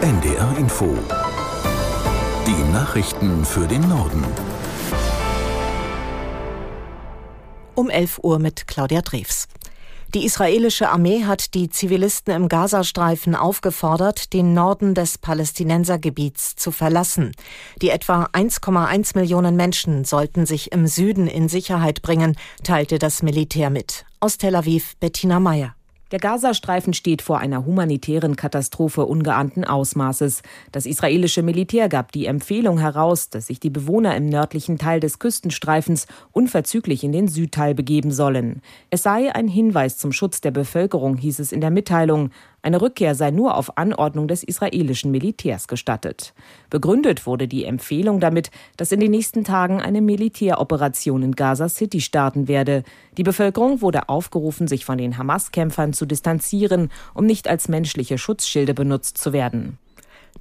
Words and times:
NDR 0.00 0.56
Info. 0.56 0.96
Die 2.46 2.72
Nachrichten 2.72 3.44
für 3.44 3.66
den 3.66 3.80
Norden. 3.88 4.24
Um 7.74 7.90
11 7.90 8.20
Uhr 8.22 8.38
mit 8.38 8.68
Claudia 8.68 9.02
Drews. 9.02 9.48
Die 10.14 10.24
israelische 10.24 10.88
Armee 10.90 11.24
hat 11.24 11.52
die 11.54 11.68
Zivilisten 11.68 12.32
im 12.32 12.48
Gazastreifen 12.48 13.34
aufgefordert, 13.34 14.32
den 14.32 14.54
Norden 14.54 14.94
des 14.94 15.18
Palästinensergebiets 15.18 16.54
zu 16.54 16.70
verlassen. 16.70 17.32
Die 17.82 17.90
etwa 17.90 18.26
1,1 18.26 19.18
Millionen 19.18 19.56
Menschen 19.56 20.04
sollten 20.04 20.46
sich 20.46 20.70
im 20.70 20.86
Süden 20.86 21.26
in 21.26 21.48
Sicherheit 21.48 22.02
bringen, 22.02 22.36
teilte 22.62 23.00
das 23.00 23.24
Militär 23.24 23.68
mit. 23.68 24.06
Aus 24.20 24.38
Tel 24.38 24.54
Aviv 24.54 24.96
Bettina 25.00 25.40
Meyer. 25.40 25.74
Der 26.10 26.18
Gazastreifen 26.18 26.94
steht 26.94 27.20
vor 27.20 27.38
einer 27.38 27.66
humanitären 27.66 28.34
Katastrophe 28.34 29.04
ungeahnten 29.04 29.64
Ausmaßes. 29.64 30.42
Das 30.72 30.86
israelische 30.86 31.42
Militär 31.42 31.90
gab 31.90 32.12
die 32.12 32.24
Empfehlung 32.24 32.78
heraus, 32.78 33.28
dass 33.28 33.48
sich 33.48 33.60
die 33.60 33.68
Bewohner 33.68 34.16
im 34.16 34.24
nördlichen 34.24 34.78
Teil 34.78 35.00
des 35.00 35.18
Küstenstreifens 35.18 36.06
unverzüglich 36.32 37.04
in 37.04 37.12
den 37.12 37.28
Südteil 37.28 37.74
begeben 37.74 38.10
sollen. 38.10 38.62
Es 38.88 39.02
sei 39.02 39.34
ein 39.34 39.48
Hinweis 39.48 39.98
zum 39.98 40.12
Schutz 40.12 40.40
der 40.40 40.50
Bevölkerung, 40.50 41.16
hieß 41.16 41.40
es 41.40 41.52
in 41.52 41.60
der 41.60 41.70
Mitteilung. 41.70 42.30
Eine 42.60 42.80
Rückkehr 42.82 43.14
sei 43.14 43.30
nur 43.30 43.56
auf 43.56 43.78
Anordnung 43.78 44.26
des 44.26 44.42
israelischen 44.42 45.12
Militärs 45.12 45.68
gestattet. 45.68 46.34
Begründet 46.70 47.24
wurde 47.24 47.46
die 47.46 47.64
Empfehlung 47.64 48.18
damit, 48.18 48.50
dass 48.76 48.90
in 48.90 48.98
den 48.98 49.12
nächsten 49.12 49.44
Tagen 49.44 49.80
eine 49.80 50.00
Militäroperation 50.00 51.22
in 51.22 51.36
Gaza 51.36 51.68
City 51.68 52.00
starten 52.00 52.48
werde. 52.48 52.82
Die 53.16 53.22
Bevölkerung 53.22 53.80
wurde 53.80 54.08
aufgerufen, 54.08 54.66
sich 54.66 54.84
von 54.84 54.98
den 54.98 55.18
Hamas-Kämpfern 55.18 55.92
zu 55.92 56.04
distanzieren, 56.04 56.90
um 57.14 57.26
nicht 57.26 57.46
als 57.46 57.68
menschliche 57.68 58.18
Schutzschilde 58.18 58.74
benutzt 58.74 59.18
zu 59.18 59.32
werden. 59.32 59.78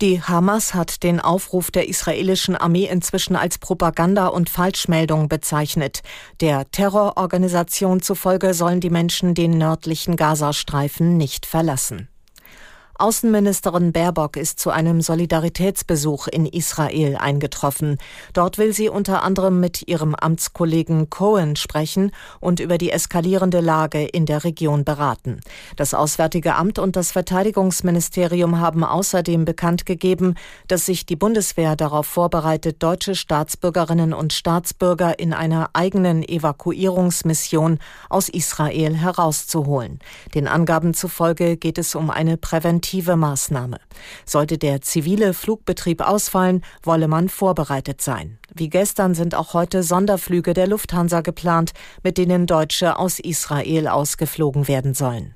Die 0.02 0.22
Hamas 0.22 0.76
hat 0.76 1.02
den 1.02 1.20
Aufruf 1.20 1.72
der 1.72 1.90
israelischen 1.90 2.56
Armee 2.56 2.86
inzwischen 2.86 3.36
als 3.36 3.58
Propaganda 3.58 4.28
und 4.28 4.48
Falschmeldung 4.48 5.28
bezeichnet. 5.28 6.02
Der 6.40 6.70
Terrororganisation 6.70 8.02
zufolge 8.04 8.54
sollen 8.54 8.80
die 8.80 8.92
Menschen 8.92 9.34
den 9.34 9.58
nördlichen 9.58 10.16
Gazastreifen 10.16 11.18
nicht 11.18 11.48
verlassen. 11.48 12.10
Außenministerin 13.00 13.92
Baerbock 13.92 14.38
ist 14.38 14.60
zu 14.60 14.72
einem 14.72 15.02
Solidaritätsbesuch 15.02 16.28
in 16.28 16.48
Israel 16.48 17.16
eingetroffen. 17.16 17.98
Dort 18.34 18.58
will 18.58 18.74
sie 18.74 18.90
unter 18.90 19.22
anderem 19.22 19.60
mit 19.60 19.88
ihrem 19.88 20.16
Amtskollegen 20.16 21.12
Cohen 21.12 21.56
sprechen 21.56 22.12
und 22.40 22.60
über 22.60 22.80
die 22.80 22.92
eskalierende 22.92 23.60
Lage 23.60 24.04
in 24.04 24.26
der 24.26 24.44
Region 24.44 24.84
beraten. 24.84 25.42
Das 25.76 25.94
Auswärtige 25.94 26.56
Amt 26.56 26.80
und 26.80 26.96
das 26.96 27.12
Verteidigungsministerium 27.12 28.60
haben 28.60 28.84
außerdem 28.84 29.46
bekannt 29.46 29.86
gegeben, 29.86 30.34
dass 30.68 30.88
sich 30.88 31.06
die 31.06 31.16
Bundeswehr 31.16 31.76
darauf 31.76 32.08
vorbereitet, 32.08 32.82
deutsche 32.82 33.14
Staatsbürgerinnen 33.14 34.12
und 34.12 34.34
Staatsbürger 34.34 35.20
in 35.20 35.34
einer 35.34 35.70
eigenen 35.74 36.28
Evakuierungsmission 36.28 37.78
aus 38.10 38.28
Israel 38.28 38.96
herauszuholen. 38.96 40.00
Den 40.34 40.48
Angaben 40.48 40.96
zufolge 40.96 41.58
geht 41.58 41.78
es 41.78 41.94
um 41.94 42.10
eine 42.10 42.38
Präventive 42.38 42.87
präventive 42.88 43.18
Maßnahme. 43.18 43.80
Sollte 44.26 44.58
der 44.58 44.82
zivile 44.82 45.34
Flugbetrieb 45.34 46.02
ausfallen, 46.02 46.64
wolle 46.84 47.08
man 47.08 47.28
vorbereitet 47.30 48.02
sein. 48.02 48.38
Wie 48.54 48.70
gestern 48.70 49.14
sind 49.14 49.36
auch 49.36 49.54
heute 49.54 49.84
Sonderflüge 49.84 50.54
der 50.54 50.68
Lufthansa 50.68 51.22
geplant, 51.22 51.74
mit 52.04 52.18
denen 52.18 52.48
Deutsche 52.48 52.98
aus 52.98 53.20
Israel 53.20 53.88
ausgeflogen 53.88 54.68
werden 54.68 54.94
sollen. 54.94 55.36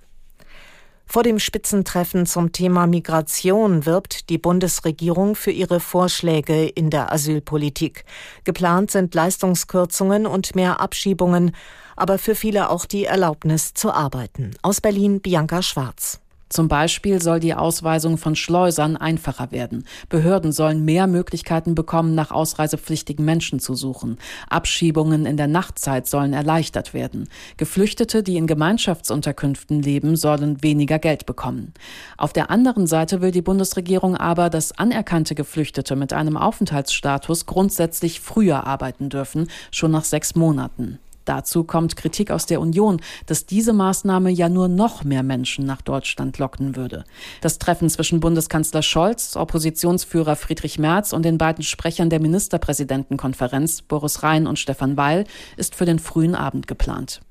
Vor 1.05 1.23
dem 1.23 1.39
Spitzentreffen 1.39 2.25
zum 2.25 2.53
Thema 2.53 2.87
Migration 2.87 3.85
wirbt 3.85 4.29
die 4.29 4.37
Bundesregierung 4.37 5.35
für 5.35 5.51
ihre 5.51 5.81
Vorschläge 5.81 6.67
in 6.67 6.89
der 6.89 7.11
Asylpolitik. 7.11 8.05
Geplant 8.45 8.91
sind 8.91 9.13
Leistungskürzungen 9.13 10.25
und 10.25 10.55
mehr 10.55 10.79
Abschiebungen, 10.79 11.51
aber 11.97 12.17
für 12.17 12.33
viele 12.33 12.69
auch 12.69 12.85
die 12.85 13.03
Erlaubnis 13.03 13.73
zu 13.73 13.91
arbeiten. 13.91 14.51
Aus 14.61 14.79
Berlin 14.79 15.19
Bianca 15.19 15.61
Schwarz. 15.61 16.20
Zum 16.51 16.67
Beispiel 16.67 17.21
soll 17.21 17.39
die 17.39 17.53
Ausweisung 17.53 18.17
von 18.17 18.35
Schleusern 18.35 18.97
einfacher 18.97 19.53
werden. 19.53 19.85
Behörden 20.09 20.51
sollen 20.51 20.83
mehr 20.83 21.07
Möglichkeiten 21.07 21.75
bekommen, 21.75 22.13
nach 22.13 22.31
ausreisepflichtigen 22.31 23.23
Menschen 23.23 23.61
zu 23.61 23.73
suchen. 23.73 24.17
Abschiebungen 24.49 25.25
in 25.25 25.37
der 25.37 25.47
Nachtzeit 25.47 26.07
sollen 26.07 26.33
erleichtert 26.33 26.93
werden. 26.93 27.29
Geflüchtete, 27.55 28.21
die 28.21 28.35
in 28.35 28.47
Gemeinschaftsunterkünften 28.47 29.81
leben, 29.81 30.17
sollen 30.17 30.61
weniger 30.61 30.99
Geld 30.99 31.25
bekommen. 31.25 31.73
Auf 32.17 32.33
der 32.33 32.51
anderen 32.51 32.85
Seite 32.85 33.21
will 33.21 33.31
die 33.31 33.41
Bundesregierung 33.41 34.17
aber, 34.17 34.49
dass 34.49 34.77
anerkannte 34.77 35.35
Geflüchtete 35.35 35.95
mit 35.95 36.11
einem 36.11 36.35
Aufenthaltsstatus 36.35 37.45
grundsätzlich 37.45 38.19
früher 38.19 38.67
arbeiten 38.67 39.07
dürfen, 39.07 39.47
schon 39.71 39.91
nach 39.91 40.03
sechs 40.03 40.35
Monaten. 40.35 40.99
Dazu 41.25 41.63
kommt 41.63 41.95
Kritik 41.95 42.31
aus 42.31 42.45
der 42.45 42.61
Union, 42.61 43.01
dass 43.25 43.45
diese 43.45 43.73
Maßnahme 43.73 44.31
ja 44.31 44.49
nur 44.49 44.67
noch 44.67 45.03
mehr 45.03 45.23
Menschen 45.23 45.65
nach 45.65 45.81
Deutschland 45.81 46.37
locken 46.37 46.75
würde. 46.75 47.03
Das 47.41 47.59
Treffen 47.59 47.89
zwischen 47.89 48.19
Bundeskanzler 48.19 48.81
Scholz, 48.81 49.35
Oppositionsführer 49.35 50.35
Friedrich 50.35 50.79
Merz 50.79 51.13
und 51.13 51.23
den 51.23 51.37
beiden 51.37 51.63
Sprechern 51.63 52.09
der 52.09 52.19
Ministerpräsidentenkonferenz, 52.19 53.81
Boris 53.83 54.23
Rhein 54.23 54.47
und 54.47 54.59
Stefan 54.59 54.97
Weil, 54.97 55.25
ist 55.57 55.75
für 55.75 55.85
den 55.85 55.99
frühen 55.99 56.35
Abend 56.35 56.67
geplant. 56.67 57.21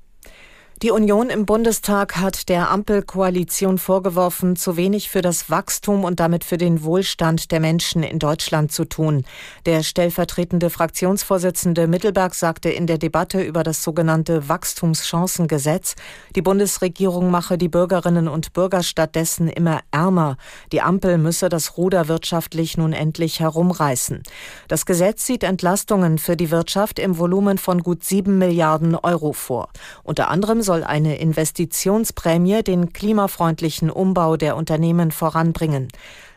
Die 0.83 0.89
Union 0.89 1.29
im 1.29 1.45
Bundestag 1.45 2.17
hat 2.17 2.49
der 2.49 2.71
Ampelkoalition 2.71 3.77
vorgeworfen, 3.77 4.55
zu 4.55 4.77
wenig 4.77 5.11
für 5.11 5.21
das 5.21 5.51
Wachstum 5.51 6.03
und 6.03 6.19
damit 6.19 6.43
für 6.43 6.57
den 6.57 6.83
Wohlstand 6.83 7.51
der 7.51 7.59
Menschen 7.59 8.01
in 8.01 8.17
Deutschland 8.17 8.71
zu 8.71 8.85
tun. 8.85 9.23
Der 9.67 9.83
stellvertretende 9.83 10.71
Fraktionsvorsitzende 10.71 11.85
Mittelberg 11.85 12.33
sagte 12.33 12.71
in 12.71 12.87
der 12.87 12.97
Debatte 12.97 13.43
über 13.43 13.61
das 13.61 13.83
sogenannte 13.83 14.49
Wachstumschancengesetz, 14.49 15.93
die 16.35 16.41
Bundesregierung 16.41 17.29
mache 17.29 17.59
die 17.59 17.69
Bürgerinnen 17.69 18.27
und 18.27 18.53
Bürger 18.53 18.81
stattdessen 18.81 19.49
immer 19.49 19.81
ärmer. 19.91 20.35
Die 20.71 20.81
Ampel 20.81 21.19
müsse 21.19 21.49
das 21.49 21.77
Ruder 21.77 22.07
wirtschaftlich 22.07 22.75
nun 22.75 22.93
endlich 22.93 23.39
herumreißen. 23.39 24.23
Das 24.67 24.87
Gesetz 24.87 25.27
sieht 25.27 25.43
Entlastungen 25.43 26.17
für 26.17 26.35
die 26.35 26.49
Wirtschaft 26.49 26.97
im 26.97 27.19
Volumen 27.19 27.59
von 27.59 27.83
gut 27.83 28.03
sieben 28.03 28.39
Milliarden 28.39 28.95
Euro 28.95 29.31
vor. 29.31 29.69
Unter 30.01 30.31
anderem 30.31 30.63
eine 30.71 31.17
Investitionsprämie 31.17 32.63
den 32.63 32.93
klimafreundlichen 32.93 33.89
Umbau 33.89 34.37
der 34.37 34.55
Unternehmen 34.55 35.11
voranbringen. 35.11 35.89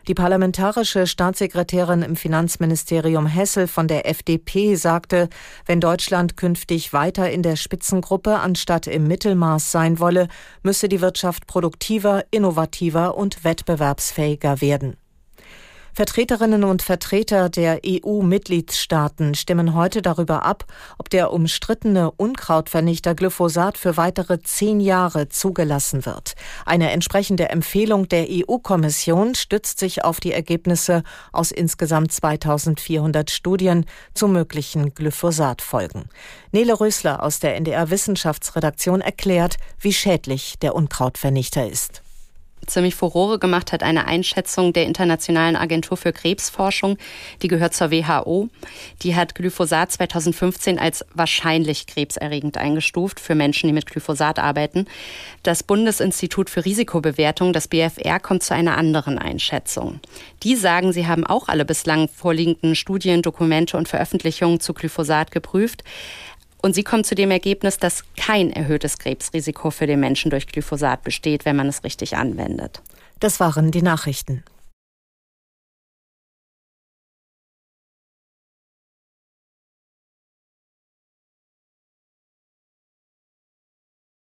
Die 0.06 0.14
parlamentarische 0.14 1.06
Staatssekretärin 1.06 2.02
im 2.02 2.16
Finanzministerium 2.16 3.26
Hessel 3.26 3.66
von 3.66 3.88
der 3.88 4.06
FDP 4.06 4.74
sagte, 4.74 5.30
wenn 5.64 5.80
Deutschland 5.80 6.36
künftig 6.36 6.92
weiter 6.92 7.30
in 7.30 7.42
der 7.42 7.56
Spitzengruppe 7.56 8.38
anstatt 8.40 8.86
im 8.86 9.06
Mittelmaß 9.06 9.72
sein 9.72 9.98
wolle, 10.00 10.28
müsse 10.62 10.88
die 10.88 11.00
Wirtschaft 11.00 11.46
produktiver, 11.46 12.24
innovativer 12.30 13.16
und 13.16 13.44
wettbewerbsfähiger 13.44 14.60
werden. 14.60 14.96
Vertreterinnen 15.96 16.64
und 16.64 16.82
Vertreter 16.82 17.48
der 17.48 17.82
EU-Mitgliedstaaten 17.86 19.36
stimmen 19.36 19.74
heute 19.74 20.02
darüber 20.02 20.44
ab, 20.44 20.64
ob 20.98 21.08
der 21.08 21.32
umstrittene 21.32 22.10
Unkrautvernichter 22.10 23.14
Glyphosat 23.14 23.78
für 23.78 23.96
weitere 23.96 24.42
zehn 24.42 24.80
Jahre 24.80 25.28
zugelassen 25.28 26.04
wird. 26.04 26.34
Eine 26.66 26.90
entsprechende 26.90 27.48
Empfehlung 27.48 28.08
der 28.08 28.26
EU-Kommission 28.28 29.36
stützt 29.36 29.78
sich 29.78 30.02
auf 30.04 30.18
die 30.18 30.32
Ergebnisse 30.32 31.04
aus 31.30 31.52
insgesamt 31.52 32.10
2400 32.10 33.30
Studien 33.30 33.86
zu 34.14 34.26
möglichen 34.26 34.94
Glyphosatfolgen. 34.94 36.06
Nele 36.50 36.80
Rösler 36.80 37.22
aus 37.22 37.38
der 37.38 37.54
NDR 37.54 37.90
Wissenschaftsredaktion 37.90 39.00
erklärt, 39.00 39.58
wie 39.78 39.92
schädlich 39.92 40.58
der 40.58 40.74
Unkrautvernichter 40.74 41.68
ist 41.68 42.03
ziemlich 42.66 42.94
Furore 42.94 43.38
gemacht 43.38 43.72
hat, 43.72 43.82
eine 43.82 44.06
Einschätzung 44.06 44.72
der 44.72 44.86
Internationalen 44.86 45.56
Agentur 45.56 45.96
für 45.96 46.12
Krebsforschung, 46.12 46.98
die 47.42 47.48
gehört 47.48 47.74
zur 47.74 47.90
WHO. 47.90 48.48
Die 49.02 49.14
hat 49.16 49.34
Glyphosat 49.34 49.92
2015 49.92 50.78
als 50.78 51.04
wahrscheinlich 51.14 51.86
krebserregend 51.86 52.56
eingestuft 52.56 53.20
für 53.20 53.34
Menschen, 53.34 53.68
die 53.68 53.72
mit 53.72 53.86
Glyphosat 53.86 54.38
arbeiten. 54.38 54.86
Das 55.42 55.62
Bundesinstitut 55.62 56.50
für 56.50 56.64
Risikobewertung, 56.64 57.52
das 57.52 57.68
BFR, 57.68 58.20
kommt 58.20 58.42
zu 58.42 58.54
einer 58.54 58.76
anderen 58.76 59.18
Einschätzung. 59.18 60.00
Die 60.42 60.56
sagen, 60.56 60.92
sie 60.92 61.06
haben 61.06 61.26
auch 61.26 61.48
alle 61.48 61.64
bislang 61.64 62.08
vorliegenden 62.08 62.74
Studien, 62.74 63.22
Dokumente 63.22 63.76
und 63.76 63.88
Veröffentlichungen 63.88 64.60
zu 64.60 64.74
Glyphosat 64.74 65.30
geprüft. 65.30 65.84
Und 66.64 66.72
sie 66.72 66.82
kommt 66.82 67.04
zu 67.04 67.14
dem 67.14 67.30
Ergebnis, 67.30 67.76
dass 67.76 68.04
kein 68.16 68.50
erhöhtes 68.50 68.96
Krebsrisiko 68.96 69.70
für 69.70 69.86
den 69.86 70.00
Menschen 70.00 70.30
durch 70.30 70.46
Glyphosat 70.46 71.04
besteht, 71.04 71.44
wenn 71.44 71.56
man 71.56 71.68
es 71.68 71.84
richtig 71.84 72.16
anwendet. 72.16 72.80
Das 73.20 73.38
waren 73.38 73.70
die 73.70 73.82
Nachrichten. 73.82 74.42